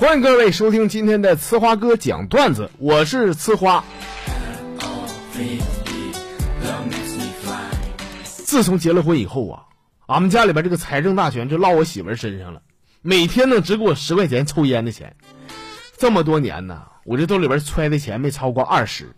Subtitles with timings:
[0.00, 3.84] 欢迎各位收听今天的呲花哥讲段子，我是呲花。
[8.24, 9.64] 自从结了婚以后啊，
[10.06, 12.62] 俺们家里边这个财政大权就落我媳妇身上了，
[13.02, 15.16] 每天呢只给我十块钱抽烟的钱。
[15.98, 19.14] 这么多年呢，我这兜里边揣的钱没超过二十，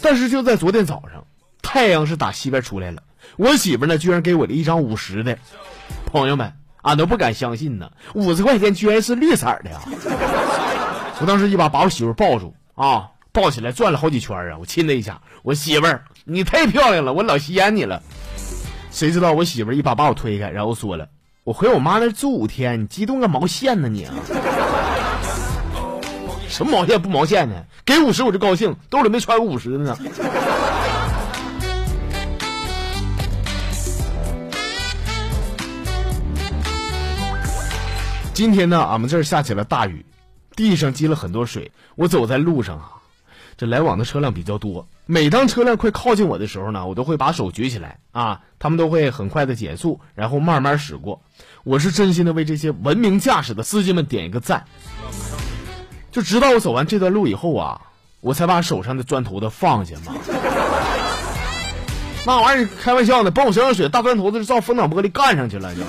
[0.00, 1.26] 但是就在昨天早上，
[1.60, 3.02] 太阳是打西边出来了，
[3.36, 5.36] 我媳妇呢居然给我了一张五十的。
[6.06, 9.80] 朋友们，俺都不敢相信呢，五十块钱居然是绿色的呀！
[11.20, 18.02] 我当时一把把我媳妇抱住啊，抱起来转了好几圈啊，我亲她一下，我媳妇儿你太漂亮了，我老稀罕你了。
[18.90, 21.08] 谁知道我媳妇儿一把把我推开，然后说了
[21.44, 24.14] ：“我回我妈那住五天，你激动个毛线呢你？”啊
[26.48, 27.64] 什么毛线不毛线呢？
[27.86, 29.96] 给五十我就高兴，兜里没揣个五十的呢。
[38.42, 40.04] 今天呢，俺们这儿下起了大雨，
[40.56, 41.70] 地上积了很多水。
[41.94, 42.94] 我走在路上啊，
[43.56, 44.84] 这来往的车辆比较多。
[45.06, 51.22] 每当车辆快靠近我的时候呢，我都会把手举起来啊，他们都会很快的减速，然后慢慢驶过。
[51.62, 54.64] 我是真心的为这些文明驾驶的司机们点一个赞。
[56.10, 57.80] 就直到我走完这段路以后啊，
[58.20, 60.16] 我才把手上的砖头子放下嘛。
[62.26, 65.82] 那玩意儿开玩笑呢，帮我身上水，大砖头子就照风挡玻璃干上去了就。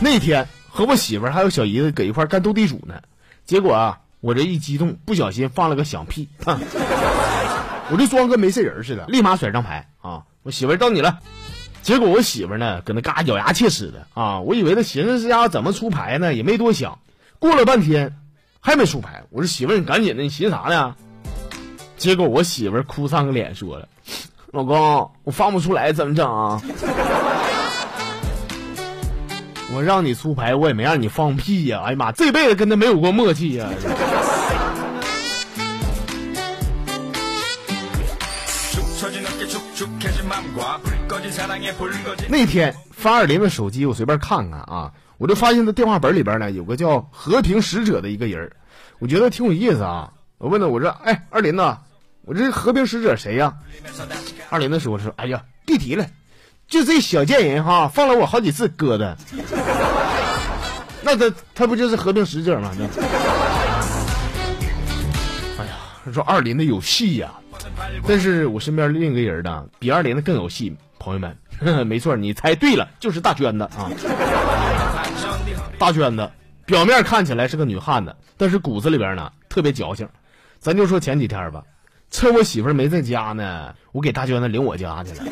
[0.00, 3.02] 那天和我媳妇还有小姨子搁一块干斗地主呢，
[3.44, 6.28] 结果啊，我这一激动，不小心放了个响屁，
[7.90, 10.22] 我就装跟没事人似的，立马甩张牌啊！
[10.42, 11.18] 我媳妇到你了。
[11.82, 14.40] 结果我媳妇呢，搁那嘎咬牙切齿的啊！
[14.40, 16.98] 我以为她寻思这家伙怎么出牌呢，也没多想。
[17.38, 18.16] 过了半天，
[18.60, 19.24] 还没出牌。
[19.30, 20.94] 我说媳妇，你赶紧的，你寻思啥呢？
[21.96, 23.88] 结果我媳妇哭丧个脸说了
[24.52, 26.62] ：“老公，我放不出来，怎么整啊？”
[29.74, 31.82] 我让你出牌，我也没让你放屁呀！
[31.84, 33.68] 哎呀妈，这辈子跟他没有过默契呀！
[42.28, 48.50] 那天发二林的手机，我随便看看啊，我就发现他电话本里边呢有个叫“和平使者”的一个人，
[48.98, 50.10] 我觉得挺有意思啊。
[50.38, 51.78] 我问他，我说：“哎，二林呐，
[52.22, 53.54] 我这和平使者谁呀？”
[54.50, 56.06] 二林的说：“说，哎呀，别提了。”
[56.68, 59.16] 就这小贱人哈，放了我好几次鸽子，
[61.02, 62.70] 那他他不就是和平使者吗？
[65.58, 65.72] 哎呀，
[66.12, 67.32] 说二林的有戏呀，
[68.06, 70.76] 但是我身边另一个人呢，比二林的更有戏。
[70.98, 71.34] 朋友们，
[71.86, 73.88] 没错，你猜对了，就是大娟子啊。
[75.78, 76.28] 大娟子
[76.66, 80.06] 表面看起来是个女汉子，但是骨子里边呢特别矫情。
[80.58, 81.62] 咱就说前几天吧。
[82.10, 85.24] 趁我媳妇儿没在家呢，我给大娟子领我家去了，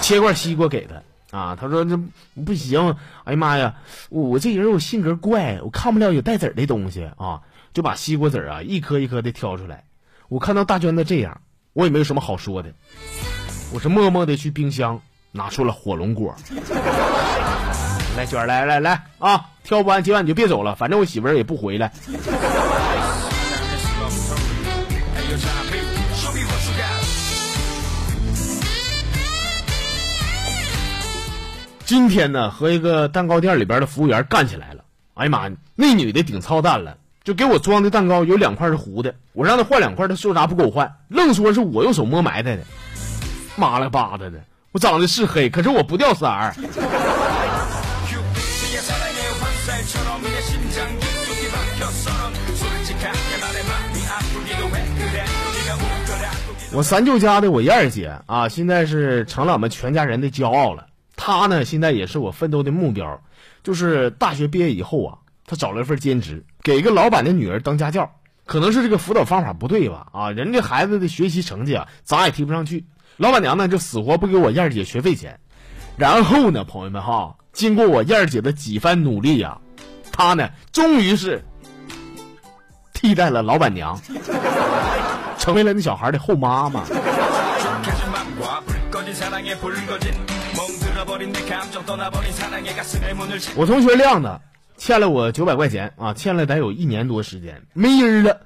[0.00, 1.56] 切块西瓜给她啊。
[1.60, 1.98] 她说这
[2.44, 3.74] 不行，哎呀妈呀，
[4.08, 7.40] 我这人我性格怪，我看不了有带籽儿的东西啊，
[7.74, 9.84] 就把西瓜籽儿啊一颗一颗的挑出来。
[10.28, 11.40] 我看到大娟子这样，
[11.72, 12.70] 我也没有什么好说的，
[13.72, 15.00] 我是默默的去冰箱
[15.32, 16.34] 拿出了火龙果。
[18.16, 21.92] 来娟儿，来来来啊，挑不完今晚你就别走了，反正我媳妇儿也不回来。
[31.84, 34.82] 今天呢，和一个蛋糕店里边的服务员干起来了。
[35.14, 42.64] 哎呀妈呀，那女的顶操蛋了，就给我装的蛋糕有两块是糊的，我让她换两块，她说啥不给我换，愣说是我用手摸埋汰的。
[43.54, 46.54] 妈了巴的的，我长得是黑，可是我不掉色儿。
[56.76, 60.88] 我三舅家的我燕儿姐啊，现在是成了我们全家人的骄傲了。
[61.16, 63.18] 她呢，现在也是我奋斗的目标，
[63.62, 65.16] 就是大学毕业以后啊，
[65.46, 68.14] 她找了一份兼职，给一个老板的女儿当家教。
[68.44, 70.06] 可能是这个辅导方法不对吧？
[70.12, 72.84] 啊，人家孩子的学习成绩啊，咋也提不上去。
[73.16, 75.40] 老板娘呢，就死活不给我燕儿姐学费钱。
[75.96, 79.56] 然后呢，朋友们哈，经过我燕儿姐的几番努力呀，
[80.12, 81.42] 她呢，终于是
[82.92, 83.98] 替代了老板娘，
[85.46, 86.82] 成为了那小孩的后妈妈。
[93.54, 94.40] 我同学亮子
[94.76, 98.40] 欠了我九百块钱啊，欠了得有一年多时间，没音了。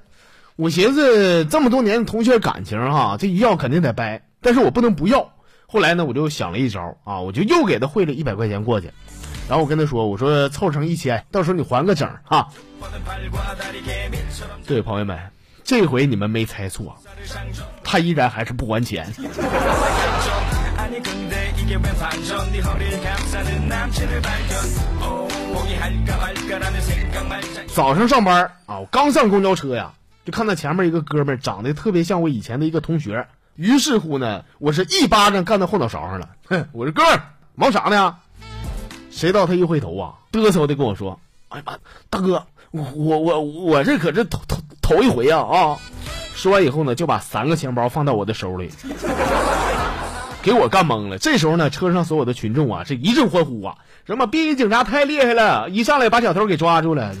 [0.55, 5.31] 我寻思这么多年同学感情哈，这一要肯定得掰，但是我不能不要。
[5.65, 8.91] 后来呢，我就想了一招啊，我就又给他汇了一百块钱过去，
[9.49, 12.47] 然后我跟他说，我说凑成一千，到时候你还个整哈。
[14.67, 15.17] 对，朋友们，
[15.63, 16.95] 这回你们没猜错，
[17.83, 19.11] 他依然还是不还钱。
[27.73, 29.93] 早上上班啊，我刚上公交车呀，
[30.25, 33.27] 就看到前面一个哥们长得特别像我以前的一个同学。
[33.55, 36.29] 于是乎呢，我是一巴掌干到后脑勺上了。
[36.47, 37.21] 哼，我说哥们
[37.55, 38.17] 忙啥呢？
[39.09, 41.19] 谁知道他一回头啊，嘚瑟的跟我说
[41.49, 41.77] ：“哎呀妈，
[42.09, 44.57] 大哥，我我我我这可是头头
[44.91, 45.77] 头一回啊啊！”
[46.35, 48.71] 说完以后呢，就把三个钱包放到我的手里，
[50.41, 51.17] 给我干懵了。
[51.17, 53.75] 这时候呢，车上所有的群众啊是一阵欢呼啊，
[54.07, 57.13] 什么便衣警察太厉害了，一上来把小偷给抓住了。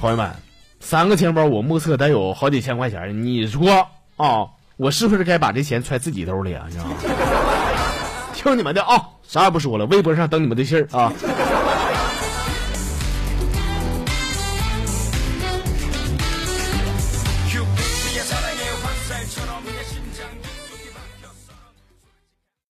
[0.00, 0.30] 朋友们，
[0.80, 4.46] 三个钱包我目测得有好几千块钱，你说啊，
[4.76, 6.64] 我是不是该把这钱揣自己兜里啊？
[6.68, 6.92] 你知道吗？
[8.32, 11.12] 听你们的啊，啥也不说了，微博上等你们的信儿啊。